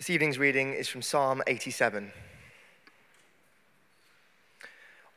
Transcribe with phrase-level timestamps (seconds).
[0.00, 2.10] This evening's reading is from Psalm 87.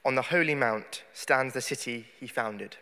[0.04, 2.76] On the holy mount stands the city he founded.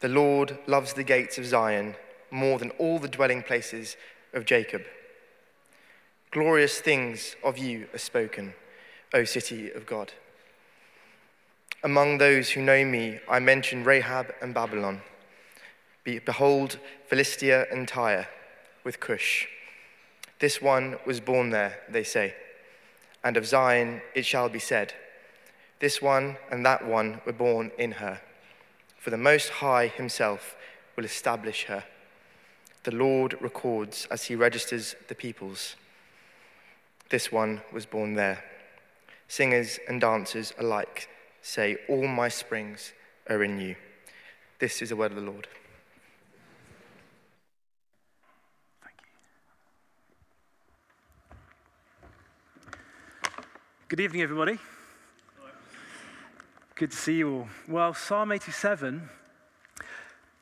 [0.00, 1.94] The Lord loves the gates of Zion
[2.30, 3.96] more than all the dwelling places
[4.34, 4.82] of Jacob.
[6.30, 8.52] Glorious things of you are spoken,
[9.14, 10.12] O city of God.
[11.82, 15.00] Among those who know me, I mention Rahab and Babylon.
[16.04, 18.28] Behold, Philistia and Tyre
[18.84, 19.48] with Cush.
[20.42, 22.34] This one was born there, they say,
[23.22, 24.92] and of Zion it shall be said,
[25.78, 28.20] This one and that one were born in her.
[28.98, 30.56] For the Most High Himself
[30.96, 31.84] will establish her.
[32.82, 35.76] The Lord records as He registers the peoples.
[37.08, 38.42] This one was born there.
[39.28, 41.08] Singers and dancers alike
[41.40, 42.92] say, All my springs
[43.30, 43.76] are in you.
[44.58, 45.46] This is the word of the Lord.
[53.92, 54.58] Good evening, everybody.
[56.76, 57.48] Good to see you all.
[57.68, 59.06] Well, Psalm 87.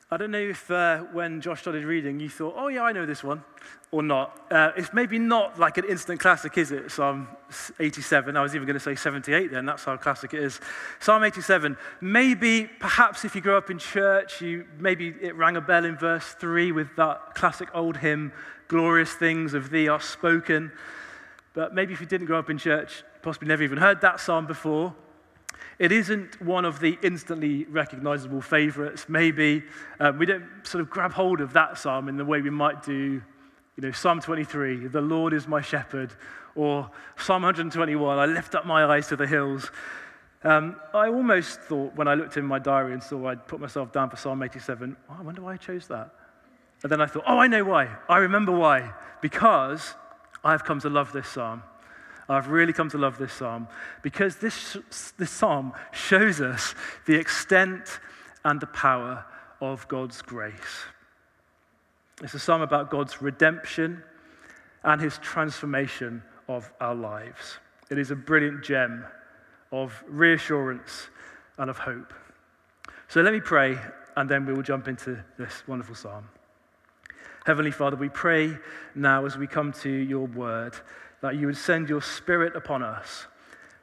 [0.09, 3.05] I don't know if uh, when Josh started reading, you thought, oh, yeah, I know
[3.05, 3.43] this one,
[3.91, 4.39] or not.
[4.49, 6.91] Uh, it's maybe not like an instant classic, is it?
[6.91, 7.27] Psalm
[7.77, 8.37] 87.
[8.37, 10.61] I was even going to say 78 then, that's how classic it is.
[11.01, 11.75] Psalm 87.
[11.99, 15.97] Maybe, perhaps if you grew up in church, you, maybe it rang a bell in
[15.97, 18.31] verse 3 with that classic old hymn,
[18.69, 20.71] Glorious Things of Thee Are Spoken.
[21.53, 24.47] But maybe if you didn't grow up in church, possibly never even heard that psalm
[24.47, 24.93] before,
[25.79, 29.07] it isn't one of the instantly recognizable favorites.
[29.09, 29.63] Maybe
[29.99, 32.83] um, we don't sort of grab hold of that psalm in the way we might
[32.83, 33.21] do,
[33.77, 36.13] you know, Psalm 23, the Lord is my shepherd,
[36.55, 39.71] or Psalm 121, I lift up my eyes to the hills.
[40.43, 43.91] Um, I almost thought when I looked in my diary and saw I'd put myself
[43.91, 46.13] down for Psalm 87, oh, I wonder why I chose that.
[46.83, 47.89] And then I thought, oh, I know why.
[48.09, 48.91] I remember why.
[49.21, 49.93] Because
[50.43, 51.63] I've come to love this psalm.
[52.29, 53.67] I've really come to love this psalm
[54.01, 54.77] because this,
[55.17, 57.99] this psalm shows us the extent
[58.45, 59.25] and the power
[59.59, 60.85] of God's grace.
[62.23, 64.03] It's a psalm about God's redemption
[64.83, 67.57] and his transformation of our lives.
[67.89, 69.05] It is a brilliant gem
[69.71, 71.07] of reassurance
[71.57, 72.13] and of hope.
[73.07, 73.77] So let me pray,
[74.15, 76.27] and then we will jump into this wonderful psalm.
[77.45, 78.57] Heavenly Father, we pray
[78.95, 80.75] now as we come to your word
[81.21, 83.27] that you would send your spirit upon us,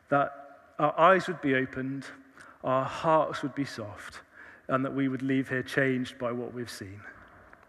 [0.08, 0.32] that
[0.78, 2.04] our eyes would be opened,
[2.64, 4.20] our hearts would be soft,
[4.68, 7.00] and that we would leave here changed by what we've seen.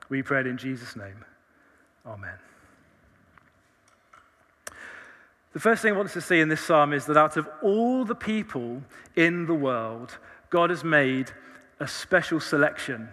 [0.09, 1.23] We pray in Jesus' name.
[2.05, 2.37] Amen.
[5.53, 7.47] The first thing I want us to see in this psalm is that out of
[7.61, 8.83] all the people
[9.15, 10.17] in the world,
[10.49, 11.31] God has made
[11.79, 13.09] a special selection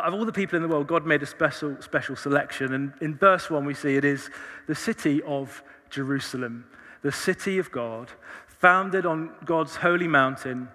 [0.00, 2.72] of all the people in the world, God made a special, special selection.
[2.72, 4.30] And in verse 1, we see it is
[4.66, 6.66] the city of Jerusalem,
[7.02, 8.10] the city of God,
[8.46, 10.68] founded on God's holy mountain.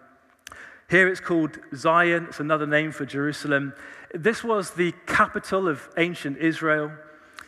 [0.90, 3.74] Here it's called Zion, it's another name for Jerusalem.
[4.13, 6.91] This was the capital of ancient Israel,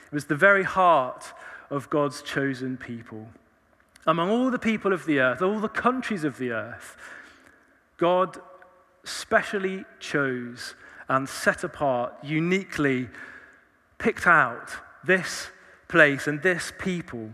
[0.05, 1.25] it was the very heart
[1.69, 3.27] of God's chosen people.
[4.05, 6.97] Among all the people of the earth, all the countries of the earth,
[7.97, 8.39] God
[9.03, 10.75] specially chose
[11.11, 13.09] and set apart, uniquely
[13.97, 14.71] picked out
[15.03, 15.49] this
[15.89, 17.31] place and this people.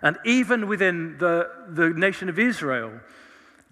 [0.00, 2.92] And even within the, the nation of Israel,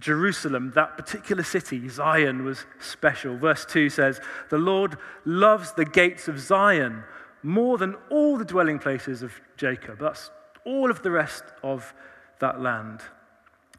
[0.00, 3.36] Jerusalem, that particular city, Zion, was special.
[3.36, 7.04] Verse 2 says, The Lord loves the gates of Zion
[7.44, 10.00] more than all the dwelling places of Jacob.
[10.00, 10.32] That's
[10.64, 11.94] all of the rest of
[12.40, 13.02] that land.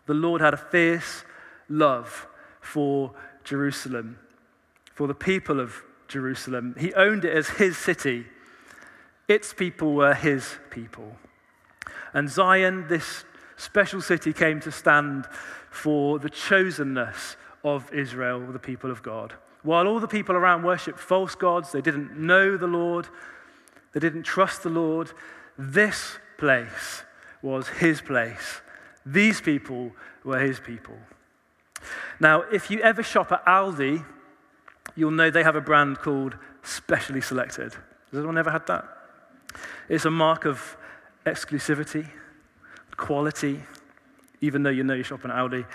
[0.06, 1.26] The Lord had a fierce
[1.68, 2.28] love
[2.62, 3.12] for
[3.44, 4.20] Jerusalem
[4.94, 6.76] for the people of Jerusalem.
[6.80, 8.26] He owned it as his city.
[9.28, 11.18] Its people were his people.
[12.14, 13.26] And Zion, this
[13.58, 15.26] special city, came to stand
[15.72, 19.34] for the chosenness of Israel, the people of God.
[19.64, 23.08] While all the people around worshiped false gods, they didn't know the Lord,
[23.94, 25.12] they didn't trust the Lord,
[25.58, 27.04] this place
[27.42, 28.62] was his place.
[29.06, 29.92] These people
[30.24, 30.98] were his people.
[32.20, 34.06] Now, if you ever shop at Aldi,
[34.96, 37.74] you'll know they have a brand called Specially Selected.
[37.74, 38.86] Has anyone ever had that?
[39.90, 40.78] It's a mark of
[41.26, 42.08] exclusivity,
[42.98, 43.62] quality,
[44.42, 45.66] even though you know you're shopping at Aldi.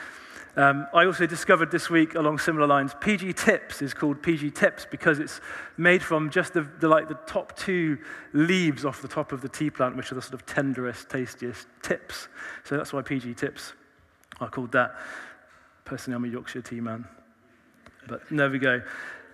[0.56, 4.86] Um, I also discovered this week along similar lines, PG Tips is called PG Tips
[4.90, 5.40] because it's
[5.76, 7.98] made from just the, the, like the top two
[8.32, 11.68] leaves off the top of the tea plant, which are the sort of tenderest, tastiest
[11.80, 12.26] tips.
[12.64, 13.72] So that's why PG Tips
[14.40, 14.96] are called that.
[15.84, 17.06] Personally, I'm a Yorkshire tea man.
[18.08, 18.82] But there we go.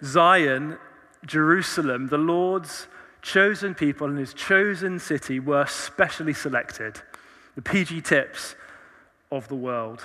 [0.03, 0.76] Zion,
[1.25, 2.87] Jerusalem, the Lord's
[3.23, 7.00] chosen people in his chosen city were specially selected,
[7.55, 8.55] the PG tips
[9.32, 10.05] of the world.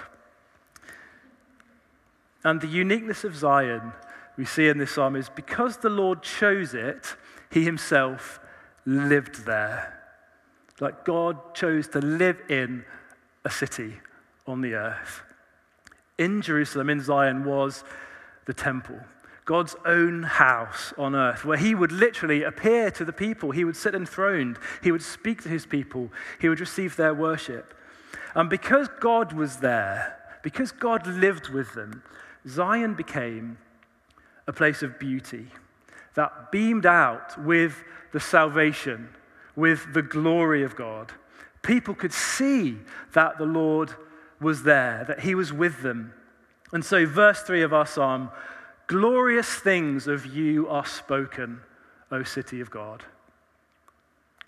[2.46, 3.92] And the uniqueness of Zion
[4.38, 7.14] we see in this psalm is because the Lord chose it,
[7.52, 8.40] he himself
[8.86, 10.00] lived there.
[10.80, 12.86] Like God chose to live in
[13.44, 13.96] a city
[14.48, 15.24] on the earth.
[16.18, 17.84] In Jerusalem, in Zion, was
[18.50, 19.00] the temple.
[19.46, 23.52] God's own house on earth, where he would literally appear to the people.
[23.52, 24.58] He would sit enthroned.
[24.82, 26.12] He would speak to his people.
[26.42, 27.76] He would receive their worship.
[28.34, 32.02] And because God was there, because God lived with them,
[32.48, 33.60] Zion became
[34.48, 35.46] a place of beauty
[36.16, 39.10] that beamed out with the salvation,
[39.56, 41.12] with the glory of God.
[41.62, 42.80] People could see
[43.14, 43.92] that the Lord
[44.42, 46.14] was there, that he was with them.
[46.72, 48.30] And so, verse 3 of our psalm
[48.88, 51.62] Glorious things of you are spoken,
[52.12, 53.04] O city of God.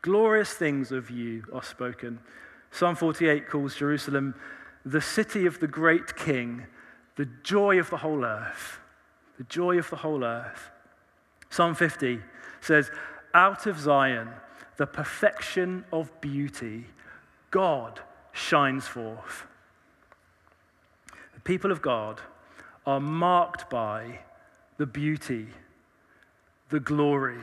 [0.01, 2.19] Glorious things of you are spoken.
[2.71, 4.33] Psalm 48 calls Jerusalem
[4.83, 6.65] the city of the great king,
[7.17, 8.79] the joy of the whole earth.
[9.37, 10.71] The joy of the whole earth.
[11.51, 12.19] Psalm 50
[12.61, 12.89] says,
[13.33, 14.29] Out of Zion,
[14.77, 16.85] the perfection of beauty,
[17.51, 17.99] God
[18.31, 19.45] shines forth.
[21.41, 22.21] The people of God
[22.85, 24.19] are marked by
[24.77, 25.47] the beauty,
[26.69, 27.41] the glory,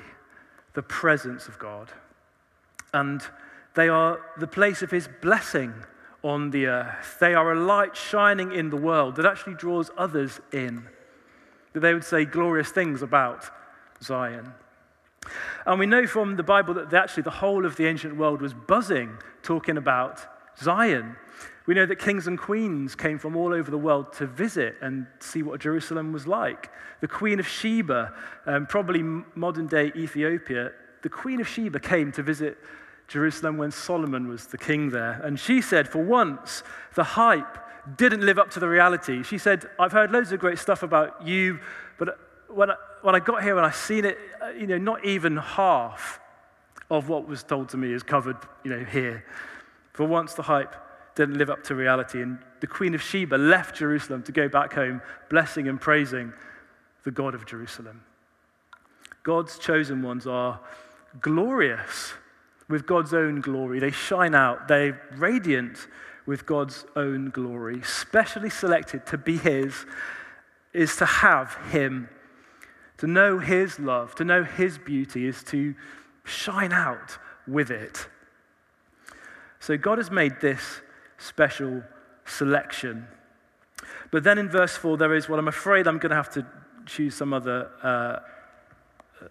[0.75, 1.91] the presence of God.
[2.95, 3.21] And
[3.75, 5.75] they are the place of his blessing
[6.23, 7.17] on the earth.
[7.19, 10.87] They are a light shining in the world that actually draws others in.
[11.73, 13.47] That they would say glorious things about
[14.01, 14.53] Zion.
[15.67, 18.55] And we know from the Bible that actually the whole of the ancient world was
[18.55, 20.21] buzzing talking about
[20.57, 21.17] Zion.
[21.69, 25.07] We know that kings and queens came from all over the world to visit and
[25.21, 26.71] see what Jerusalem was like.
[27.03, 28.15] The Queen of Sheba,
[28.47, 30.73] um, probably modern day Ethiopia,
[31.03, 32.57] the Queen of Sheba came to visit
[33.07, 35.21] Jerusalem when Solomon was the king there.
[35.23, 36.63] And she said, for once,
[36.95, 37.59] the hype
[37.99, 39.23] didn't live up to the reality.
[39.23, 41.61] She said, I've heard loads of great stuff about you,
[41.99, 42.19] but
[42.49, 45.37] when I, when I got here and I seen it, uh, you know, not even
[45.37, 46.19] half
[46.91, 49.23] of what was told to me is covered, you know, here.
[49.93, 50.75] For once, the hype
[51.19, 52.23] didn't live up to reality.
[52.23, 56.33] And the Queen of Sheba left Jerusalem to go back home, blessing and praising
[57.05, 58.03] the God of Jerusalem.
[59.25, 60.61] God's chosen ones are
[61.21, 62.13] glorious
[62.69, 63.81] with God's own glory.
[63.81, 65.89] They shine out, they're radiant
[66.25, 67.83] with God's own glory.
[67.83, 69.87] Specially selected to be His
[70.73, 72.09] is to have Him.
[72.99, 75.75] To know His love, to know His beauty, is to
[76.25, 77.19] shine out
[77.49, 78.07] with it.
[79.59, 80.81] So God has made this
[81.19, 81.83] special
[82.25, 83.07] selection.
[84.11, 86.47] But then in verse 4, there is well, I'm afraid I'm going to have to
[86.87, 88.21] choose some other uh,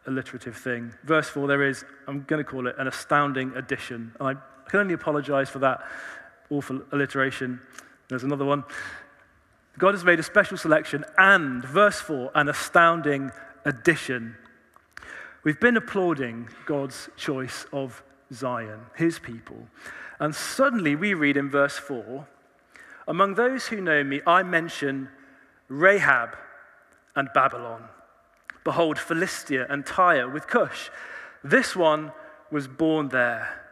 [0.06, 0.94] alliterative thing.
[1.04, 4.13] Verse 4, there is, I'm going to call it an astounding addition.
[4.19, 4.36] I
[4.69, 5.81] can only apologize for that
[6.50, 7.62] awful alliteration.
[8.10, 8.63] There's another one.
[9.78, 13.31] God has made a special selection and, verse 4, an astounding
[13.66, 14.36] addition.
[15.44, 18.04] We've been applauding God's choice of
[18.34, 19.68] Zion, his people.
[20.19, 22.27] And suddenly we read in verse 4
[23.07, 25.09] Among those who know me, I mention
[25.69, 26.37] Rahab
[27.15, 27.83] and Babylon.
[28.63, 30.89] Behold, Philistia and Tyre with Cush.
[31.43, 32.11] This one
[32.51, 33.63] was born there,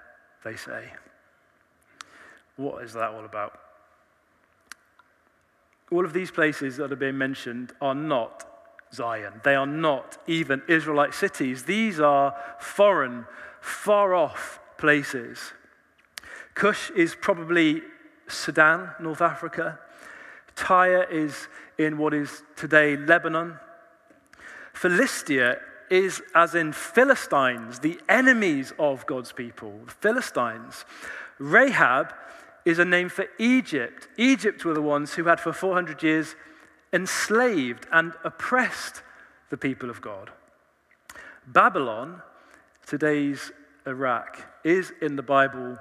[0.43, 0.93] they say.
[2.55, 3.59] What is that all about?
[5.91, 8.45] All of these places that are being mentioned are not
[8.93, 9.41] Zion.
[9.43, 11.63] They are not even Israelite cities.
[11.63, 13.25] These are foreign,
[13.59, 15.53] far off places.
[16.55, 17.81] Cush is probably
[18.27, 19.77] Sudan, North Africa.
[20.55, 21.47] Tyre is
[21.77, 23.59] in what is today Lebanon.
[24.73, 25.57] Philistia
[25.89, 30.85] is as in Philistines, the enemies of God's people, Philistines.
[31.37, 32.13] Rahab
[32.63, 34.07] is a name for Egypt.
[34.17, 36.35] Egypt were the ones who had for 400 years
[36.91, 39.03] enslaved and oppressed
[39.49, 40.31] the people of God.
[41.45, 42.21] Babylon,
[42.87, 43.51] today's
[43.85, 45.77] Iraq, is in the Bible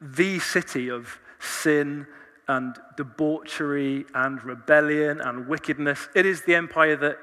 [0.00, 2.06] the city of sin
[2.46, 6.08] and debauchery and rebellion and wickedness.
[6.14, 7.18] It is the empire that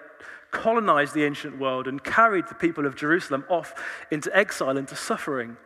[0.51, 3.73] colonized the ancient world and carried the people of Jerusalem off
[4.11, 5.57] into exile, into suffering.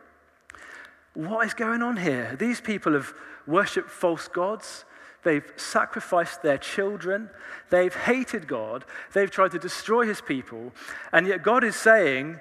[1.14, 2.36] What is going on here?
[2.38, 3.12] These people have
[3.46, 4.84] worshipped false gods.
[5.22, 7.28] They've sacrificed their children.
[7.68, 8.84] They've hated God.
[9.12, 10.72] They've tried to destroy his people.
[11.12, 12.40] And yet God is saying,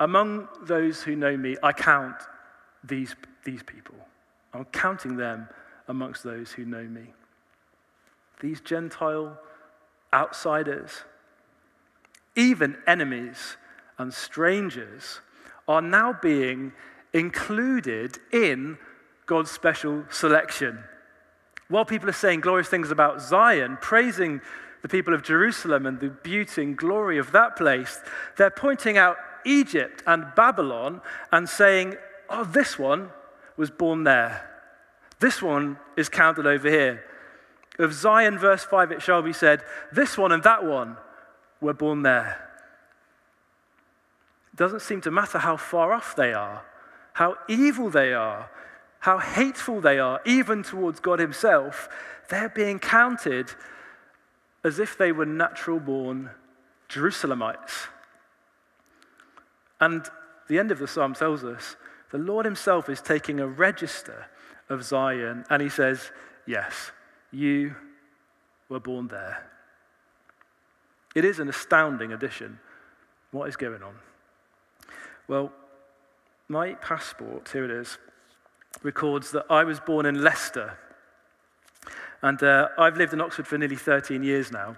[0.00, 2.16] Among those who know me, I count
[2.84, 3.14] these
[3.50, 3.94] these people.
[4.52, 5.48] I'm counting them
[5.88, 7.14] amongst those who know me.
[8.40, 9.38] These Gentile
[10.12, 10.90] outsiders,
[12.36, 13.56] even enemies
[13.96, 15.20] and strangers,
[15.66, 16.72] are now being
[17.14, 18.76] included in
[19.24, 20.78] God's special selection.
[21.68, 24.40] While people are saying glorious things about Zion, praising
[24.82, 27.98] the people of Jerusalem and the beauty and glory of that place,
[28.36, 31.00] they're pointing out Egypt and Babylon
[31.32, 31.96] and saying,
[32.28, 33.10] oh, this one
[33.58, 34.48] was born there.
[35.18, 37.04] This one is counted over here.
[37.78, 39.62] Of Zion, verse 5, it shall be said,
[39.92, 40.96] this one and that one
[41.60, 42.48] were born there.
[44.52, 46.64] It doesn't seem to matter how far off they are,
[47.12, 48.48] how evil they are,
[49.00, 51.88] how hateful they are, even towards God Himself.
[52.30, 53.50] They're being counted
[54.64, 56.30] as if they were natural born
[56.88, 57.86] Jerusalemites.
[59.80, 60.04] And
[60.48, 61.76] the end of the psalm tells us
[62.10, 64.26] the Lord Himself is taking a register
[64.68, 66.10] of Zion and He says,
[66.46, 66.92] Yes,
[67.30, 67.74] you
[68.68, 69.46] were born there.
[71.14, 72.58] It is an astounding addition.
[73.30, 73.94] What is going on?
[75.26, 75.52] Well,
[76.48, 77.98] my passport, here it is,
[78.82, 80.78] records that I was born in Leicester.
[82.22, 84.76] And uh, I've lived in Oxford for nearly 13 years now.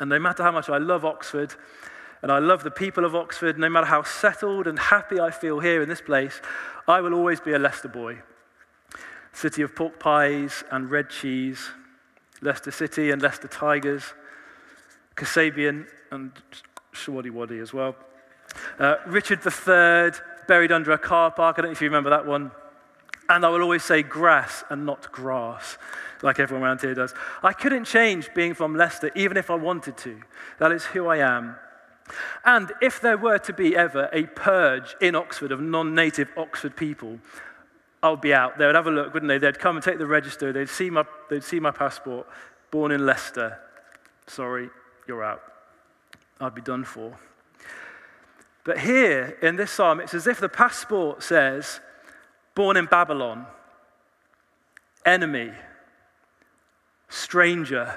[0.00, 1.54] And no matter how much I love Oxford,
[2.26, 5.60] and I love the people of Oxford, no matter how settled and happy I feel
[5.60, 6.40] here in this place,
[6.88, 8.18] I will always be a Leicester boy.
[9.32, 11.70] City of pork pies and red cheese,
[12.42, 14.02] Leicester City and Leicester Tigers,
[15.14, 16.32] Kasabian and
[16.92, 17.94] Showaddywaddy as well.
[18.80, 21.60] Uh, Richard III, buried under a car park.
[21.60, 22.50] I don't know if you remember that one.
[23.28, 25.78] And I will always say grass and not grass,
[26.24, 27.14] like everyone around here does.
[27.44, 30.20] I couldn't change being from Leicester, even if I wanted to.
[30.58, 31.54] That is who I am.
[32.44, 36.76] And if there were to be ever a purge in Oxford of non native Oxford
[36.76, 37.18] people,
[38.02, 38.58] I would be out.
[38.58, 39.38] They would have a look, wouldn't they?
[39.38, 40.52] They'd come and take the register.
[40.52, 42.26] They'd see my, they'd see my passport.
[42.70, 43.58] Born in Leicester.
[44.26, 44.70] Sorry,
[45.08, 45.42] you're out.
[46.40, 47.18] I'd be done for.
[48.64, 51.80] But here in this psalm, it's as if the passport says,
[52.54, 53.46] born in Babylon,
[55.04, 55.52] enemy,
[57.08, 57.94] stranger,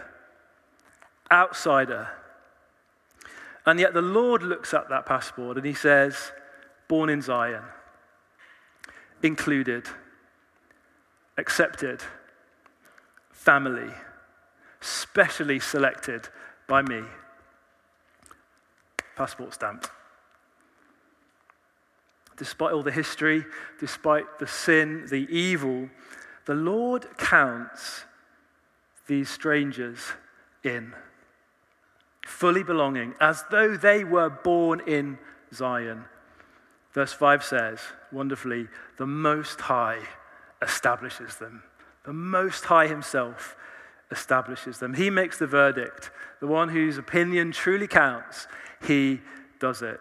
[1.32, 2.10] outsider.
[3.66, 6.32] And yet the Lord looks at that passport and he says,
[6.88, 7.64] born in Zion,
[9.22, 9.86] included,
[11.38, 12.02] accepted,
[13.32, 13.94] family,
[14.82, 16.30] specially selected
[16.68, 17.02] by me.
[19.16, 19.92] Passport stamped
[22.40, 23.46] despite all the history,
[23.82, 25.90] despite the sin, the evil,
[26.46, 28.06] the Lord counts
[29.08, 30.00] these strangers
[30.64, 30.96] in,
[32.40, 35.18] fully belonging, as though they were born in
[35.54, 36.06] Zion.
[36.94, 37.80] Verse 5 says,
[38.14, 40.00] wonderfully, the Most High
[40.62, 41.64] establishes them.
[42.06, 43.58] The Most High Himself
[44.10, 44.94] establishes them.
[44.94, 46.12] He makes the verdict.
[46.40, 48.48] The one whose opinion truly counts,
[48.88, 49.20] He
[49.60, 50.00] does it.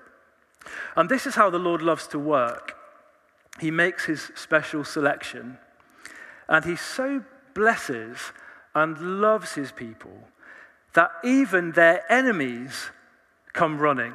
[0.95, 2.76] And this is how the Lord loves to work.
[3.59, 5.59] He makes his special selection,
[6.49, 8.18] and he so blesses
[8.76, 10.28] and loves his people
[10.99, 12.90] that even their enemies
[13.52, 14.14] come running.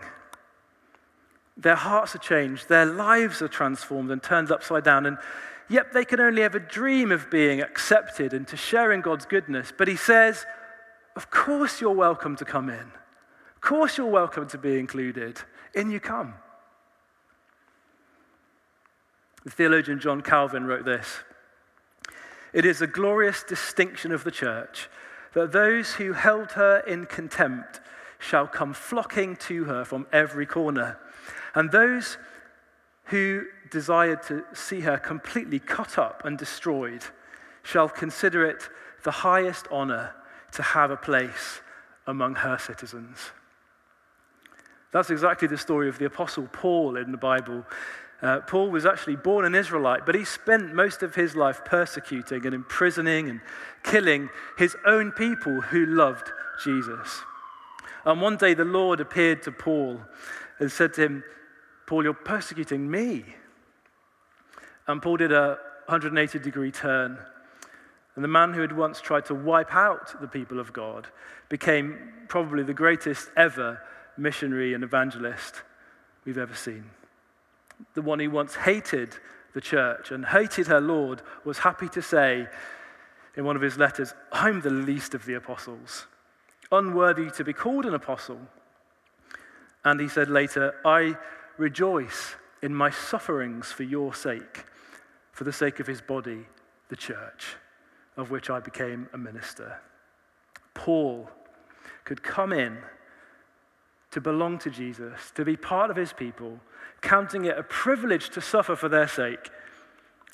[1.55, 5.17] Their hearts are changed, their lives are transformed and turned upside down, and
[5.69, 9.71] yet they can only ever dream of being accepted and to sharing God's goodness.
[9.77, 10.45] But he says,
[11.15, 12.91] Of course, you're welcome to come in.
[13.55, 15.39] Of course, you're welcome to be included.
[15.73, 16.33] In you come.
[19.45, 21.19] The theologian John Calvin wrote this
[22.51, 24.89] It is a glorious distinction of the church
[25.33, 27.81] that those who held her in contempt
[28.19, 30.97] shall come flocking to her from every corner,
[31.55, 32.17] and those
[33.05, 37.03] who desired to see her completely cut up and destroyed
[37.63, 38.69] shall consider it
[39.03, 40.13] the highest honor
[40.51, 41.61] to have a place
[42.07, 43.31] among her citizens.
[44.91, 47.65] That's exactly the story of the Apostle Paul in the Bible.
[48.23, 52.45] Uh, Paul was actually born an Israelite, but he spent most of his life persecuting
[52.45, 53.41] and imprisoning and
[53.83, 56.31] killing his own people who loved
[56.63, 57.21] Jesus.
[58.05, 59.99] And one day the Lord appeared to Paul
[60.57, 61.23] and said to him,
[61.85, 63.25] Paul, you're persecuting me.
[64.87, 67.17] And Paul did a 180 degree turn.
[68.15, 71.07] And the man who had once tried to wipe out the people of God
[71.49, 71.97] became
[72.29, 73.81] probably the greatest ever
[74.17, 75.61] missionary and evangelist
[76.23, 76.85] we've ever seen
[77.93, 79.15] the one who once hated
[79.53, 82.47] the church and hated her Lord, was happy to say
[83.35, 86.07] in one of his letters, I'm the least of the apostles,
[86.71, 88.39] unworthy to be called an apostle.
[89.85, 91.15] And he said later, I
[91.57, 94.65] rejoice in my sufferings for your sake,
[95.31, 96.45] for the sake of his body,
[96.89, 97.55] the church,
[98.17, 99.79] of which I became a minister.
[100.73, 101.29] Paul
[102.05, 102.77] could come in
[104.11, 106.59] to belong to Jesus, to be part of his people,
[107.03, 109.51] counting it a privilege to suffer for their sake,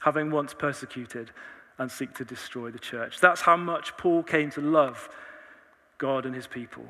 [0.01, 1.31] having once persecuted
[1.77, 3.19] and seek to destroy the church.
[3.19, 5.09] That's how much Paul came to love
[5.97, 6.85] God and his people.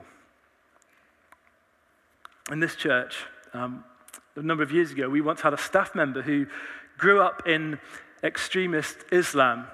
[2.51, 3.83] In this church, um,
[4.35, 6.45] a number of years ago, we once had a staff member who
[6.97, 7.79] grew up in
[8.23, 9.65] extremist Islam.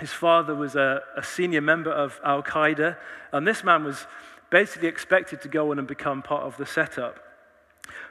[0.00, 2.96] His father was a, a senior member of Al Qaeda,
[3.32, 4.06] and this man was
[4.50, 7.23] basically expected to go on and become part of the setup.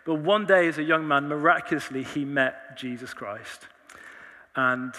[0.05, 3.67] But one day, as a young man, miraculously, he met Jesus Christ.
[4.55, 4.93] And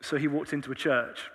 [0.00, 1.30] so he walked into a church.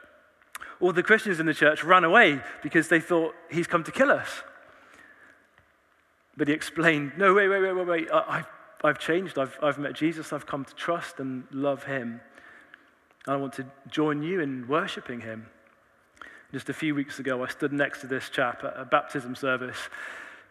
[0.79, 4.11] All the Christians in the church ran away because they thought he's come to kill
[4.11, 4.43] us.
[6.37, 8.07] But he explained, no, wait, wait, wait, wait, wait.
[8.11, 8.47] I've,
[8.83, 9.37] I've changed.
[9.37, 10.33] I've, I've met Jesus.
[10.33, 12.21] I've come to trust and love him.
[13.25, 15.47] And I want to join you in worshiping him.
[16.51, 19.77] Just a few weeks ago, I stood next to this chap at a baptism service,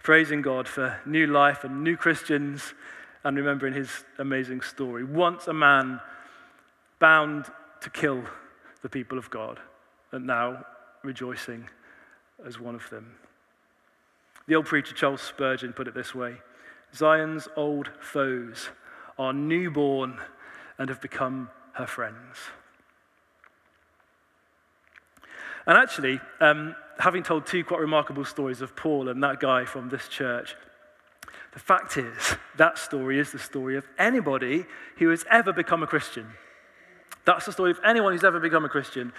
[0.02, 2.74] praising God for new life and new Christians
[3.24, 5.04] and remembering his amazing story.
[5.04, 6.00] Once a man
[6.98, 7.46] bound
[7.82, 8.24] to kill
[8.82, 9.60] the people of God,
[10.12, 10.64] and now
[11.02, 11.68] rejoicing
[12.44, 13.14] as one of them.
[14.46, 16.36] The old preacher Charles Spurgeon put it this way
[16.94, 18.70] Zion's old foes
[19.18, 20.18] are newborn
[20.78, 22.36] and have become her friends.
[25.66, 29.88] And actually, um, having told two quite remarkable stories of Paul and that guy from
[29.88, 30.56] this church,
[31.52, 34.64] the fact is, that story is the story of anybody
[34.98, 36.26] who has ever become a Christian.
[37.24, 39.12] That's the story of anyone who's ever become a Christian.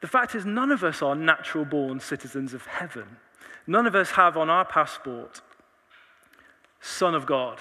[0.00, 3.04] The fact is, none of us are natural born citizens of heaven.
[3.66, 5.42] None of us have on our passport,
[6.80, 7.58] Son of God,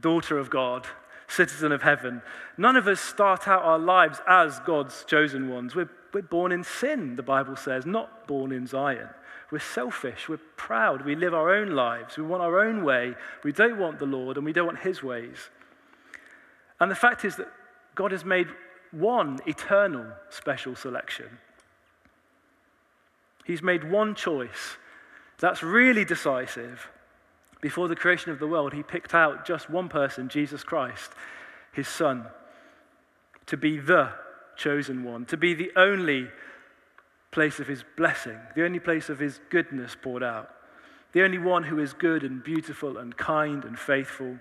[0.00, 0.86] daughter of God,
[1.26, 2.22] citizen of heaven.
[2.58, 5.74] None of us start out our lives as God's chosen ones.
[5.74, 9.08] We're, we're born in sin, the Bible says, not born in Zion.
[9.50, 13.52] We're selfish, we're proud, we live our own lives, we want our own way, we
[13.52, 15.36] don't want the Lord, and we don't want His ways.
[16.80, 17.48] And the fact is that
[17.94, 18.48] God has made
[18.92, 21.26] one eternal special selection.
[23.44, 24.76] He's made one choice
[25.38, 26.88] that's really decisive.
[27.60, 31.12] Before the creation of the world, He picked out just one person, Jesus Christ,
[31.72, 32.26] His Son,
[33.46, 34.12] to be the
[34.56, 36.28] chosen one, to be the only
[37.30, 40.50] place of His blessing, the only place of His goodness poured out,
[41.12, 44.38] the only one who is good and beautiful and kind and faithful.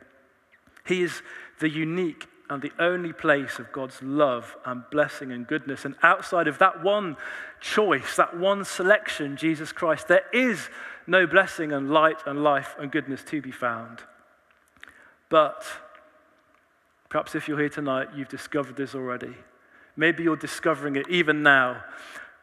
[0.86, 1.22] He is
[1.60, 5.86] the unique and the only place of God's love and blessing and goodness.
[5.86, 7.18] And outside of that one
[7.62, 10.70] choice, that one selection, Jesus Christ, there is
[11.08, 14.00] no blessing and light and life and goodness to be found.
[15.30, 15.66] But
[17.10, 19.34] perhaps if you're here tonight, you've discovered this already.
[19.96, 21.84] Maybe you're discovering it even now.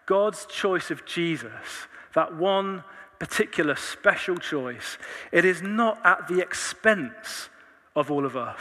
[0.07, 2.85] God's choice of Jesus, that one
[3.19, 4.99] particular special choice,
[5.31, 7.49] it is not at the expense
[7.95, 8.61] of all of us.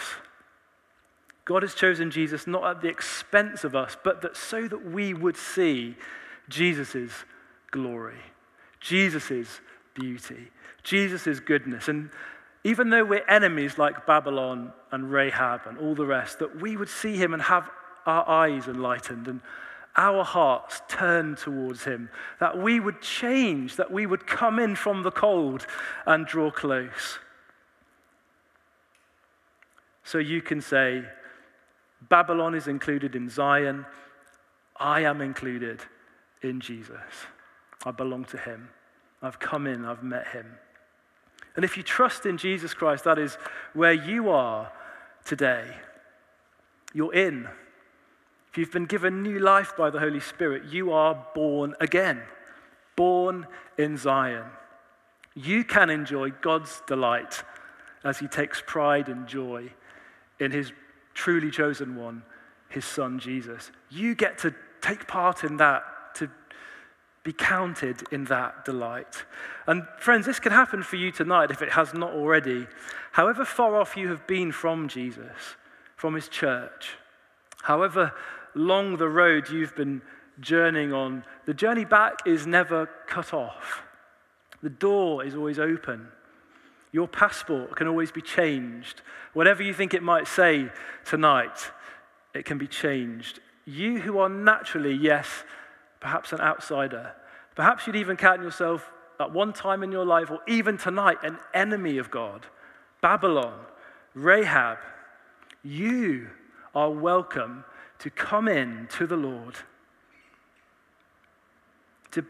[1.45, 5.13] God has chosen Jesus not at the expense of us, but that so that we
[5.13, 5.95] would see
[6.47, 7.25] Jesus'
[7.71, 8.19] glory,
[8.79, 9.59] Jesus'
[9.95, 10.51] beauty,
[10.83, 11.87] Jesus' goodness.
[11.87, 12.11] And
[12.63, 16.89] even though we're enemies like Babylon and Rahab and all the rest, that we would
[16.89, 17.69] see him and have
[18.05, 19.41] our eyes enlightened and
[19.95, 22.09] our hearts turned towards him,
[22.39, 25.65] that we would change, that we would come in from the cold
[26.05, 27.19] and draw close.
[30.03, 31.03] So you can say,
[32.07, 33.85] Babylon is included in Zion.
[34.77, 35.81] I am included
[36.41, 36.95] in Jesus.
[37.85, 38.69] I belong to him.
[39.21, 40.45] I've come in, I've met him.
[41.55, 43.37] And if you trust in Jesus Christ, that is
[43.73, 44.71] where you are
[45.25, 45.65] today.
[46.93, 47.49] You're in.
[48.51, 52.21] If you've been given new life by the Holy Spirit, you are born again,
[52.95, 53.45] born
[53.77, 54.45] in Zion.
[55.35, 57.43] You can enjoy God's delight
[58.03, 59.71] as he takes pride and joy
[60.39, 60.71] in his
[61.13, 62.23] truly chosen one,
[62.69, 63.71] his son Jesus.
[63.89, 65.83] You get to take part in that,
[66.15, 66.29] to
[67.23, 69.25] be counted in that delight.
[69.67, 72.67] And friends, this can happen for you tonight if it has not already.
[73.11, 75.55] However far off you have been from Jesus,
[75.95, 76.95] from his church,
[77.63, 78.13] however
[78.55, 80.01] long the road you've been
[80.39, 83.83] journeying on, the journey back is never cut off.
[84.61, 86.07] The door is always open.
[86.91, 89.01] Your passport can always be changed.
[89.33, 90.69] Whatever you think it might say
[91.05, 91.71] tonight,
[92.33, 93.39] it can be changed.
[93.65, 95.27] You who are naturally, yes,
[95.99, 97.13] perhaps an outsider,
[97.55, 101.37] perhaps you'd even count yourself at one time in your life or even tonight an
[101.53, 102.45] enemy of God,
[103.01, 103.59] Babylon,
[104.13, 104.77] Rahab,
[105.63, 106.29] you
[106.73, 107.63] are welcome
[107.99, 109.55] to come in to the Lord,
[112.11, 112.23] to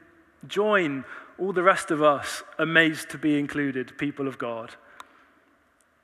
[0.47, 1.03] Join
[1.37, 4.75] all the rest of us amazed to be included, people of God,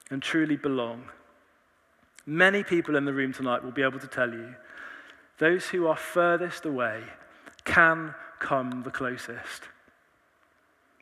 [0.09, 1.05] and truly belong.
[2.25, 4.55] Many people in the room tonight will be able to tell you
[5.37, 7.03] those who are furthest away
[7.63, 9.63] can come the closest.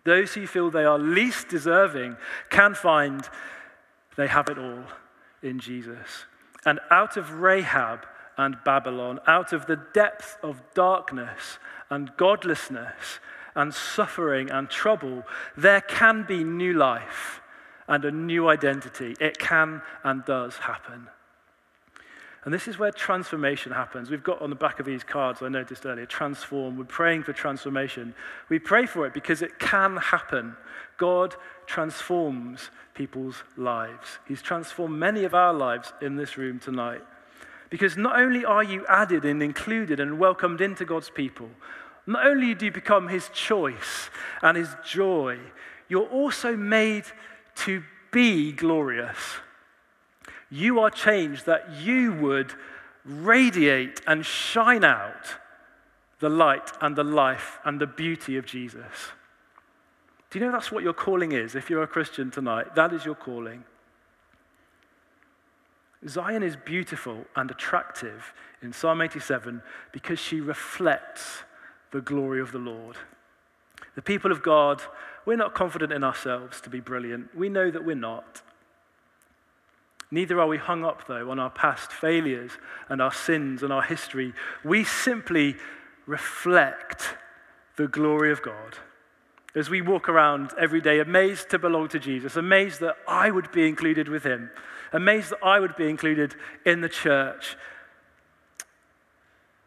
[0.05, 2.17] Those who feel they are least deserving
[2.49, 3.27] can find
[4.15, 4.83] they have it all
[5.41, 6.25] in Jesus.
[6.65, 8.05] And out of Rahab
[8.37, 13.19] and Babylon, out of the depth of darkness and godlessness
[13.55, 15.23] and suffering and trouble,
[15.55, 17.41] there can be new life
[17.87, 19.15] and a new identity.
[19.19, 21.09] It can and does happen.
[22.45, 24.09] And this is where transformation happens.
[24.09, 26.77] We've got on the back of these cards, I noticed earlier, transform.
[26.77, 28.13] We're praying for transformation.
[28.49, 30.57] We pray for it because it can happen.
[30.97, 31.35] God
[31.67, 34.19] transforms people's lives.
[34.27, 37.01] He's transformed many of our lives in this room tonight.
[37.73, 41.49] Because not only are you added and included and welcomed into God's people,
[42.05, 44.11] not only do you become his choice
[44.43, 45.39] and his joy,
[45.89, 47.05] you're also made
[47.55, 47.81] to
[48.11, 49.17] be glorious.
[50.51, 52.53] You are changed that you would
[53.05, 55.25] radiate and shine out
[56.19, 58.85] the light and the life and the beauty of Jesus.
[60.29, 61.55] Do you know that's what your calling is?
[61.55, 63.63] If you're a Christian tonight, that is your calling.
[66.07, 69.61] Zion is beautiful and attractive in Psalm 87
[69.91, 71.43] because she reflects
[71.91, 72.97] the glory of the Lord.
[73.95, 74.81] The people of God,
[75.25, 77.35] we're not confident in ourselves to be brilliant.
[77.35, 78.41] We know that we're not.
[80.11, 82.51] Neither are we hung up, though, on our past failures
[82.89, 84.33] and our sins and our history.
[84.63, 85.55] We simply
[86.05, 87.15] reflect
[87.77, 88.77] the glory of God.
[89.55, 93.51] As we walk around every day, amazed to belong to Jesus, amazed that I would
[93.51, 94.49] be included with him,
[94.91, 96.35] amazed that I would be included
[96.65, 97.55] in the church,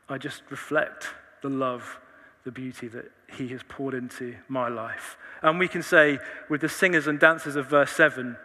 [0.08, 1.08] I just reflect
[1.42, 2.00] the love
[2.46, 5.18] the beauty that he has poured into my life.
[5.42, 8.36] And we can say, with the singers and dancers of verse 7,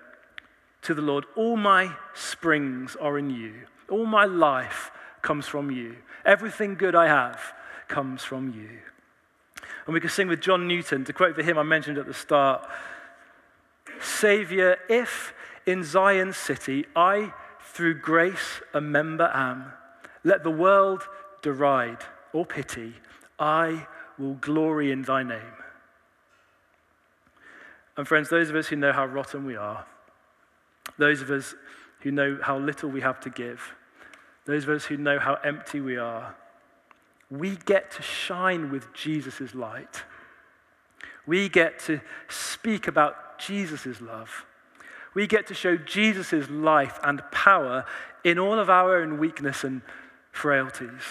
[0.82, 3.54] to the Lord, All my springs are in you,
[3.90, 4.90] all my life
[5.22, 5.98] comes from you.
[6.26, 7.54] Everything good I have
[7.88, 8.80] comes from you.
[9.86, 12.14] And we can sing with John Newton, to quote the hymn I mentioned at the
[12.14, 12.68] start
[14.02, 15.34] Saviour, if
[15.66, 19.74] in Zion's city I through grace a member am,
[20.24, 21.04] let the world
[21.42, 22.94] deride or pity
[23.40, 25.40] I will glory in thy name.
[27.98, 29.86] And, friends, those of us who know how rotten we are,
[30.98, 31.56] those of us
[32.02, 33.76] who know how little we have to give,
[34.46, 36.36] those of us who know how empty we are,
[37.32, 40.04] we get to shine with Jesus' light.
[41.26, 44.46] We get to speak about Jesus' love.
[45.14, 47.86] We get to show Jesus' life and power
[48.24, 49.82] in all of our own weakness and
[50.32, 51.02] frailties.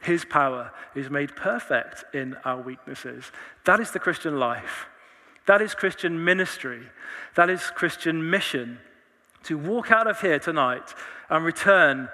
[0.00, 3.30] His power is made perfect in our weaknesses.
[3.64, 4.86] That is the Christian life.
[5.46, 6.82] That is Christian ministry.
[7.34, 8.78] That is Christian mission.
[9.44, 10.94] To walk out of here tonight
[11.28, 12.08] and return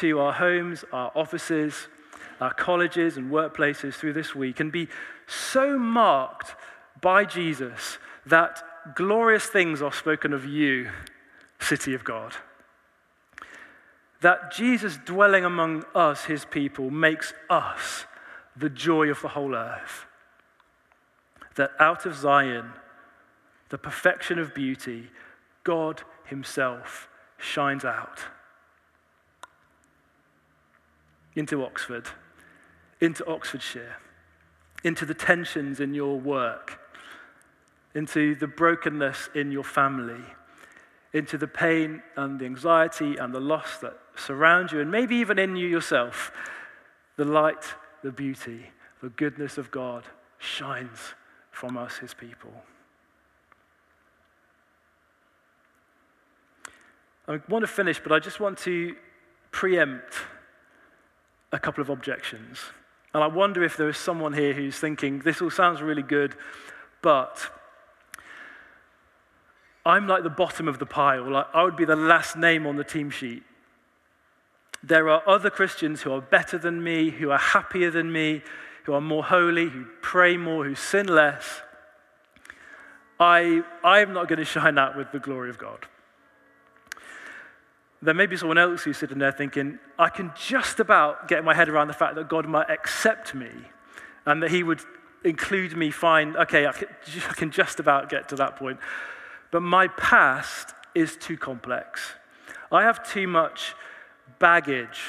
[0.00, 1.88] to our homes, our offices,
[2.40, 4.88] our colleges and workplaces through this week and be
[5.26, 6.54] so marked
[7.00, 8.62] by Jesus that
[8.94, 10.90] glorious things are spoken of you,
[11.58, 12.34] city of God
[14.20, 18.06] that Jesus dwelling among us, his people, makes us
[18.56, 20.06] the joy of the whole earth.
[21.56, 22.72] That out of Zion,
[23.68, 25.10] the perfection of beauty,
[25.64, 28.20] God himself shines out.
[31.34, 32.08] Into Oxford,
[33.00, 33.96] into Oxfordshire,
[34.84, 36.80] into the tensions in your work,
[37.94, 40.22] into the brokenness in your family
[41.16, 45.38] into the pain and the anxiety and the loss that surround you, and maybe even
[45.38, 46.30] in you yourself,
[47.16, 47.64] the light,
[48.02, 48.66] the beauty,
[49.02, 50.04] the goodness of God
[50.38, 51.14] shines
[51.50, 52.52] from us, his people.
[57.26, 58.94] I want to finish, but I just want to
[59.52, 60.16] preempt
[61.50, 62.58] a couple of objections.
[63.16, 66.34] And I wonder if there is someone here who's thinking, this all sounds really good,
[67.00, 67.50] but
[69.86, 71.30] I'm like the bottom of the pile.
[71.30, 73.42] Like I would be the last name on the team sheet.
[74.82, 78.42] There are other Christians who are better than me, who are happier than me,
[78.84, 81.62] who are more holy, who pray more, who sin less.
[83.18, 85.86] I, I'm not going to shine out with the glory of God.
[88.06, 91.54] There may be someone else who's sitting there thinking, I can just about get my
[91.54, 93.50] head around the fact that God might accept me
[94.24, 94.80] and that He would
[95.24, 96.36] include me fine.
[96.36, 98.78] Okay, I can just about get to that point.
[99.50, 102.12] But my past is too complex.
[102.70, 103.74] I have too much
[104.38, 105.00] baggage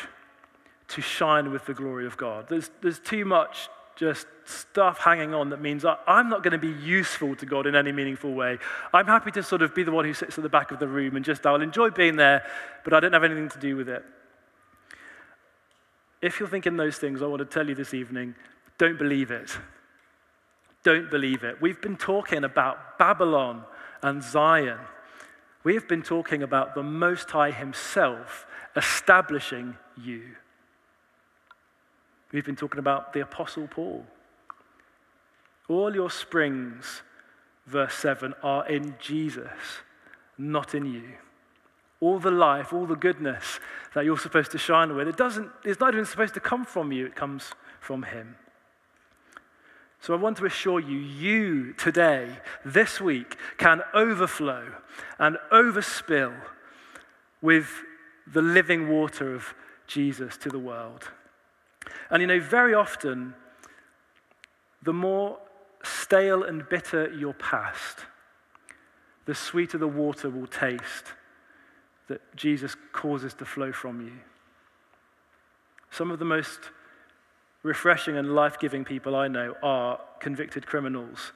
[0.88, 2.50] to shine with the glory of God.
[2.50, 6.80] There's, there's too much just stuff hanging on that means I'm not going to be
[6.82, 8.60] useful to God in any meaningful way.
[8.94, 10.88] I'm happy to sort of be the one who sits at the back of the
[10.88, 12.46] room and just, I'll enjoy being there,
[12.84, 14.04] but I don't have anything to do with it.
[16.22, 18.36] If you're thinking those things, I want to tell you this evening
[18.78, 19.58] don't believe it.
[20.84, 21.62] Don't believe it.
[21.62, 23.64] We've been talking about Babylon
[24.02, 24.80] and Zion.
[25.64, 30.24] We have been talking about the Most High Himself establishing you.
[32.32, 34.06] We've been talking about the Apostle Paul.
[35.68, 37.02] All your springs,
[37.66, 39.52] verse 7, are in Jesus,
[40.38, 41.14] not in you.
[42.00, 43.60] All the life, all the goodness
[43.94, 46.92] that you're supposed to shine with, it doesn't, it's not even supposed to come from
[46.92, 48.36] you, it comes from Him.
[50.00, 52.30] So I want to assure you, you today,
[52.64, 54.74] this week, can overflow
[55.18, 56.36] and overspill
[57.42, 57.68] with
[58.32, 59.54] the living water of
[59.88, 61.10] Jesus to the world.
[62.10, 63.34] And you know, very often,
[64.84, 65.40] the more
[65.84, 68.00] stale and bitter your past,
[69.26, 71.14] the sweeter the water will taste
[72.08, 74.14] that Jesus causes to flow from you.
[75.92, 76.60] Some of the most
[77.64, 81.34] refreshing and life giving people I know are convicted criminals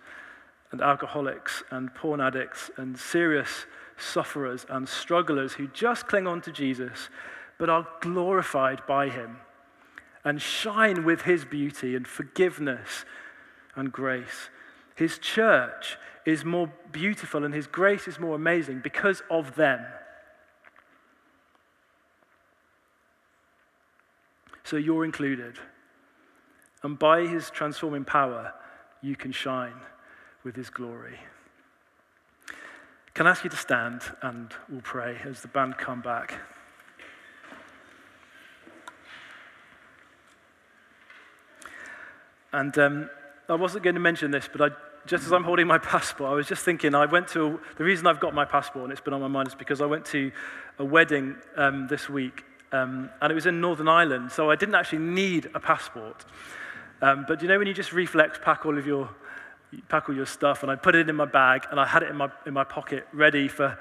[0.71, 3.65] and alcoholics and porn addicts and serious
[3.97, 7.09] sufferers and strugglers who just cling on to Jesus
[7.57, 9.37] but are glorified by him
[10.23, 13.05] and shine with his beauty and forgiveness
[13.75, 14.49] and grace.
[14.95, 19.85] His church is more beautiful and his grace is more amazing because of them.
[24.63, 25.57] So you're included.
[26.83, 28.53] And by his transforming power,
[29.01, 29.81] you can shine
[30.43, 31.19] with his glory.
[33.13, 36.39] Can I ask you to stand and we'll pray as the band come back?
[42.53, 43.09] And um,
[43.49, 44.75] I wasn't going to mention this, but I,
[45.05, 47.83] just as I'm holding my passport, I was just thinking, I went to, a, the
[47.83, 50.05] reason I've got my passport and it's been on my mind is because I went
[50.07, 50.31] to
[50.79, 54.75] a wedding um, this week um, and it was in Northern Ireland, so I didn't
[54.75, 56.25] actually need a passport.
[57.01, 59.09] Um, but you know when you just reflex, pack all of your,
[59.89, 62.09] pack all your stuff, and I put it in my bag, and I had it
[62.09, 63.77] in my, in my pocket ready for,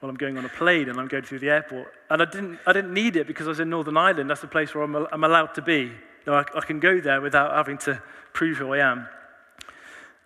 [0.00, 1.92] well, I'm going on a plane and I'm going through the airport.
[2.10, 4.28] And I didn't, I didn't need it because I was in Northern Ireland.
[4.28, 5.92] That's the place where I'm, I'm allowed to be.
[6.26, 9.08] Know, I, I, can go there without having to prove who I am.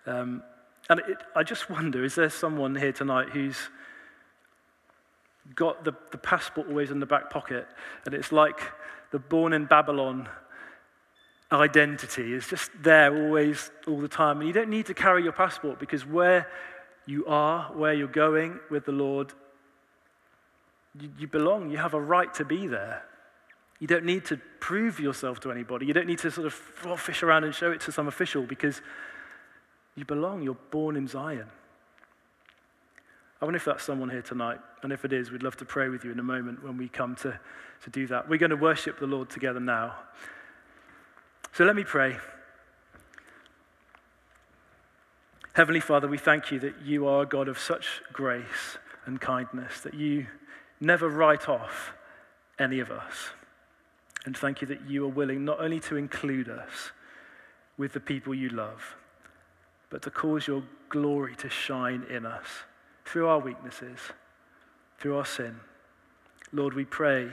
[0.05, 0.43] Um,
[0.89, 3.57] and it, I just wonder is there someone here tonight who's
[5.55, 7.67] got the, the passport always in the back pocket,
[8.05, 8.61] and it's like
[9.11, 10.29] the born in Babylon
[11.51, 14.39] identity is just there always, all the time.
[14.39, 16.47] And you don't need to carry your passport because where
[17.05, 19.33] you are, where you're going with the Lord,
[20.99, 21.71] you, you belong.
[21.71, 23.03] You have a right to be there.
[23.79, 25.85] You don't need to prove yourself to anybody.
[25.85, 28.81] You don't need to sort of fish around and show it to some official because
[29.95, 30.41] you belong.
[30.43, 31.47] You're born in Zion.
[33.41, 34.59] I wonder if that's someone here tonight.
[34.83, 36.89] And if it is, we'd love to pray with you in a moment when we
[36.89, 37.39] come to,
[37.83, 38.27] to do that.
[38.27, 39.95] We're going to worship the Lord together now.
[41.53, 42.17] So let me pray.
[45.53, 49.81] Heavenly Father, we thank you that you are a God of such grace and kindness,
[49.81, 50.27] that you
[50.79, 51.93] never write off
[52.57, 53.31] any of us.
[54.29, 56.91] And thank you that you are willing not only to include us
[57.77, 58.95] with the people you love,
[59.89, 62.45] but to cause your glory to shine in us
[63.05, 63.97] through our weaknesses,
[64.99, 65.55] through our sin.
[66.53, 67.27] Lord, we pray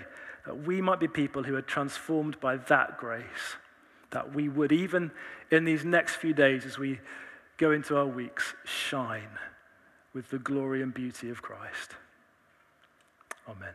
[0.47, 3.59] that we might be people who are transformed by that grace
[4.09, 5.11] that we would, even
[5.51, 6.99] in these next few days as we
[7.59, 9.37] go into our weeks, shine
[10.15, 11.91] with the glory and beauty of Christ.
[13.47, 13.75] Amen.